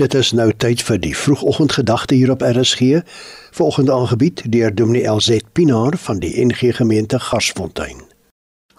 Dit 0.00 0.14
is 0.16 0.30
nou 0.32 0.46
tyd 0.56 0.80
vir 0.80 0.96
die 0.96 1.12
vroegoggendgedagte 1.12 2.16
hier 2.16 2.30
op 2.32 2.40
RSG. 2.40 3.02
Volgende 3.52 3.92
aangebied 3.92 4.40
deur 4.52 4.72
Dominee 4.74 5.04
LZ 5.04 5.42
Pinaar 5.52 5.98
van 6.00 6.22
die 6.22 6.30
NG 6.44 6.70
Gemeente 6.76 7.18
Garsfontein. 7.20 8.00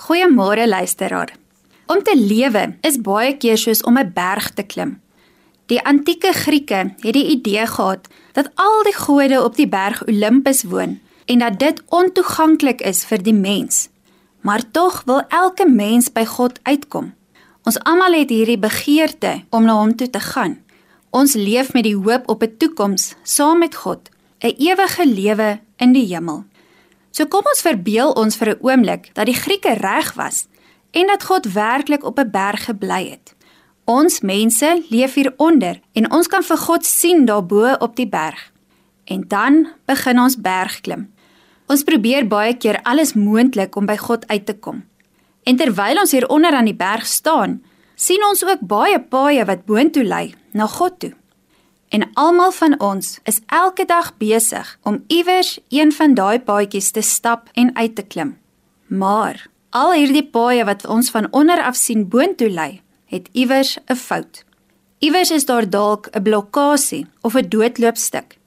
Goeiemôre 0.07 0.65
luisteraar. 0.67 1.35
Om 1.85 2.01
te 2.03 2.15
lewe 2.17 2.63
is 2.81 2.97
baie 3.05 3.35
keer 3.37 3.57
soos 3.57 3.83
om 3.83 3.99
'n 3.99 4.11
berg 4.13 4.49
te 4.49 4.63
klim. 4.63 5.01
Die 5.65 5.85
antieke 5.85 6.33
Grieke 6.33 6.93
het 6.99 7.13
die 7.13 7.27
idee 7.37 7.67
gehad 7.67 8.07
dat 8.33 8.49
al 8.55 8.83
die 8.83 8.97
gode 8.97 9.43
op 9.43 9.55
die 9.55 9.69
berg 9.69 10.07
Olympus 10.07 10.63
woon 10.63 10.99
en 11.25 11.39
dat 11.39 11.59
dit 11.59 11.83
ontoeganklik 11.89 12.81
is 12.81 13.05
vir 13.05 13.23
die 13.23 13.37
mens. 13.37 13.89
Maar 14.41 14.71
tog 14.71 15.03
wil 15.05 15.21
elke 15.29 15.69
mens 15.69 16.11
by 16.11 16.25
God 16.25 16.59
uitkom. 16.63 17.13
Ons 17.63 17.79
almal 17.79 18.13
het 18.13 18.29
hierdie 18.29 18.59
begeerte 18.59 19.43
om 19.49 19.63
na 19.63 19.73
hom 19.73 19.95
toe 19.95 20.09
te 20.09 20.19
gaan. 20.19 20.57
Ons 21.11 21.33
leef 21.35 21.73
met 21.75 21.83
die 21.83 21.95
hoop 21.95 22.29
op 22.31 22.43
'n 22.43 22.55
toekoms 22.57 23.15
saam 23.23 23.59
met 23.59 23.75
God, 23.75 24.09
'n 24.39 24.55
ewige 24.57 25.05
lewe 25.05 25.59
in 25.77 25.91
die 25.91 26.05
hemel. 26.05 26.45
So 27.11 27.25
kom 27.25 27.43
ons 27.43 27.61
verbeel 27.61 28.11
ons 28.11 28.35
vir 28.35 28.49
'n 28.49 28.59
oomblik 28.61 29.13
dat 29.13 29.25
die 29.25 29.35
Grieke 29.35 29.73
reg 29.73 30.13
was 30.13 30.47
en 30.91 31.07
dat 31.07 31.23
God 31.23 31.53
werklik 31.53 32.03
op 32.03 32.19
'n 32.19 32.31
berg 32.31 32.65
gebly 32.65 33.09
het. 33.09 33.35
Ons 33.85 34.21
mense 34.21 34.83
leef 34.89 35.13
hieronder 35.13 35.79
en 35.93 36.11
ons 36.11 36.27
kan 36.27 36.43
vir 36.43 36.57
God 36.57 36.85
sien 36.85 37.25
daarbo 37.25 37.75
op 37.79 37.95
die 37.95 38.07
berg. 38.07 38.51
En 39.05 39.23
dan 39.27 39.67
begin 39.85 40.19
ons 40.19 40.41
bergklim. 40.41 41.13
Ons 41.67 41.83
probeer 41.83 42.27
baie 42.27 42.57
keer 42.57 42.79
alles 42.83 43.13
moontlik 43.13 43.75
om 43.75 43.85
by 43.85 43.97
God 43.97 44.27
uit 44.27 44.45
te 44.45 44.53
kom. 44.53 44.83
En 45.43 45.55
terwyl 45.55 45.99
ons 45.99 46.11
hier 46.11 46.27
onder 46.27 46.51
aan 46.51 46.65
die 46.65 46.75
berg 46.75 47.05
staan, 47.05 47.63
sien 47.95 48.23
ons 48.29 48.45
ook 48.45 48.59
baie 48.59 48.99
paaie 48.99 49.45
wat 49.45 49.65
boontoe 49.65 50.03
lei 50.03 50.35
na 50.51 50.67
God 50.67 50.99
toe. 50.99 51.13
En 51.91 52.09
almal 52.13 52.51
van 52.51 52.79
ons 52.79 53.19
is 53.23 53.39
elke 53.45 53.85
dag 53.85 54.13
besig 54.17 54.77
om 54.87 55.03
iewers 55.07 55.59
een 55.69 55.91
van 55.91 56.13
daai 56.15 56.39
paadjies 56.39 56.91
te 56.91 57.01
stap 57.01 57.49
en 57.53 57.75
uit 57.75 57.95
te 57.95 58.03
klim. 58.03 58.37
Maar 58.87 59.47
al 59.69 59.91
hierdie 59.93 60.23
paaie 60.23 60.63
wat 60.65 60.85
ons 60.87 61.11
van 61.11 61.27
onder 61.31 61.59
af 61.59 61.75
sien 61.75 62.07
boontoe 62.07 62.49
lei, 62.49 62.81
het 63.11 63.27
iewers 63.31 63.77
'n 63.87 63.95
fout. 63.95 64.45
Iewers 64.99 65.31
is 65.31 65.45
daar 65.45 65.69
dalk 65.69 66.07
'n 66.11 66.21
blokkade 66.21 67.05
of 67.21 67.35
'n 67.35 67.49
doodloopstuk. 67.49 68.37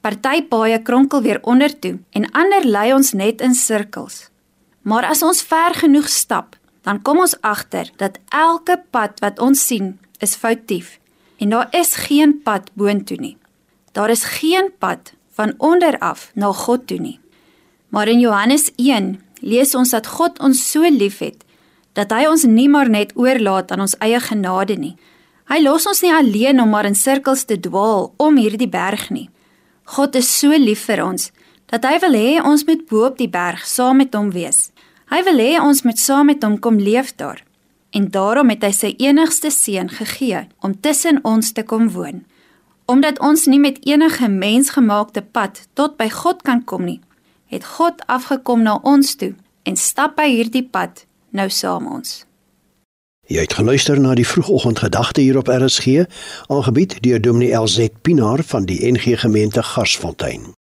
Party 0.00 0.42
paaie 0.42 0.82
kronkel 0.82 1.22
weer 1.22 1.38
onder 1.42 1.78
toe 1.78 1.98
en 2.10 2.30
ander 2.30 2.64
lei 2.66 2.92
ons 2.92 3.12
net 3.12 3.40
in 3.40 3.54
sirkels. 3.54 4.28
Maar 4.82 5.04
as 5.04 5.22
ons 5.22 5.42
ver 5.42 5.74
genoeg 5.74 6.08
stap, 6.08 6.56
dan 6.82 7.02
kom 7.02 7.18
ons 7.18 7.40
agter 7.40 7.90
dat 7.96 8.18
elke 8.28 8.82
pad 8.90 9.20
wat 9.20 9.38
ons 9.38 9.66
sien 9.66 9.98
is 10.18 10.34
foutief 10.34 10.99
en 11.40 11.54
daar 11.54 11.68
is 11.74 11.94
geen 12.06 12.36
pad 12.44 12.70
boontoe 12.76 13.16
nie. 13.20 13.36
Daar 13.96 14.10
is 14.12 14.24
geen 14.38 14.70
pad 14.78 15.14
van 15.34 15.54
onder 15.58 15.98
af 15.98 16.30
na 16.34 16.52
God 16.52 16.86
toe 16.86 16.98
nie. 17.00 17.18
Maar 17.88 18.08
in 18.08 18.20
Johannes 18.20 18.70
1 18.76 19.20
lees 19.40 19.74
ons 19.74 19.90
dat 19.90 20.06
God 20.06 20.38
ons 20.38 20.70
so 20.70 20.84
liefhet 20.90 21.44
dat 21.98 22.12
hy 22.14 22.26
ons 22.30 22.44
nie 22.46 22.68
maar 22.70 22.88
net 22.88 23.16
oorlaat 23.18 23.72
aan 23.72 23.82
ons 23.86 23.96
eie 23.98 24.20
genade 24.20 24.76
nie. 24.78 24.94
Hy 25.50 25.58
los 25.64 25.88
ons 25.90 26.02
nie 26.04 26.12
alleen 26.14 26.60
om 26.62 26.70
maar 26.70 26.86
in 26.86 26.94
sirkels 26.94 27.42
te 27.48 27.58
dwaal 27.58 28.12
om 28.22 28.38
hierdie 28.38 28.70
berg 28.70 29.08
nie. 29.10 29.26
God 29.96 30.14
is 30.14 30.30
so 30.30 30.54
lief 30.54 30.84
vir 30.86 31.02
ons 31.02 31.32
dat 31.70 31.86
hy 31.86 31.96
wil 32.02 32.14
hê 32.18 32.30
ons 32.42 32.62
moet 32.66 32.86
bo 32.90 33.08
op 33.08 33.18
die 33.18 33.30
berg 33.30 33.64
saam 33.66 33.98
met 34.02 34.14
hom 34.14 34.30
wees. 34.34 34.70
Hy 35.10 35.22
wil 35.26 35.42
hê 35.42 35.52
ons 35.62 35.82
moet 35.86 35.98
saam 35.98 36.30
met 36.30 36.42
hom 36.46 36.58
kom 36.62 36.78
leef 36.78 37.14
daar. 37.18 37.42
En 37.90 38.10
daarom 38.10 38.48
het 38.52 38.62
hy 38.62 38.70
sy 38.76 38.94
enigste 39.02 39.50
seun 39.50 39.90
gegee 39.90 40.46
om 40.60 40.76
tussen 40.80 41.18
ons 41.26 41.52
te 41.52 41.62
kom 41.62 41.90
woon. 41.90 42.24
Omdat 42.90 43.18
ons 43.18 43.46
nie 43.46 43.60
met 43.60 43.78
enige 43.86 44.28
mensgemaakte 44.28 45.22
pad 45.22 45.66
tot 45.74 45.96
by 45.98 46.08
God 46.10 46.42
kan 46.42 46.64
kom 46.64 46.84
nie, 46.86 47.00
het 47.50 47.66
God 47.76 48.02
afgekom 48.06 48.62
na 48.62 48.78
ons 48.82 49.14
toe 49.18 49.34
en 49.62 49.76
stap 49.76 50.16
by 50.18 50.28
hierdie 50.30 50.66
pad 50.66 51.04
nou 51.30 51.48
saam 51.50 51.86
ons. 51.90 52.24
Jy 53.30 53.44
het 53.46 53.54
geluister 53.54 54.00
na 54.02 54.16
die 54.18 54.26
vroegoggendgedagte 54.26 55.22
hier 55.22 55.38
op 55.38 55.50
RSG, 55.54 56.02
aangebied 56.50 56.96
deur 57.02 57.20
Dominee 57.22 57.54
LZ 57.54 57.92
Pinaar 58.02 58.42
van 58.42 58.66
die 58.66 58.80
NG 58.90 59.20
Gemeente 59.20 59.62
Garsfontein. 59.62 60.50